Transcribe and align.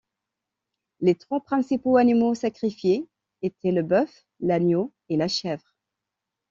Les 1.01 1.13
trois 1.13 1.41
principaux 1.43 1.97
animaux 1.97 2.33
sacrifiés 2.33 3.07
étaient 3.43 3.69
le 3.71 3.83
bœuf, 3.83 4.25
l'agneau 4.39 4.91
et 5.09 5.15
la 5.15 5.27
chèvre. 5.27 5.75